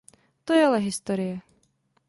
To 0.45 0.51
je 0.53 0.65
ale 0.67 0.79
historie! 0.89 1.33